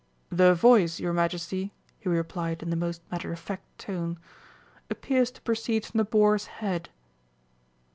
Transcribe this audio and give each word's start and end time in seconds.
"The 0.31 0.55
voice, 0.55 0.99
your 0.99 1.13
Majesty," 1.13 1.73
he 1.99 2.09
replied 2.09 2.63
in 2.63 2.71
the 2.71 2.75
most 2.75 3.03
matter 3.11 3.31
of 3.31 3.37
fact 3.37 3.77
tone, 3.77 4.17
"appears 4.89 5.29
to 5.29 5.41
proceed 5.43 5.85
from 5.85 5.99
the 5.99 6.05
boar's 6.05 6.47
head." 6.47 6.89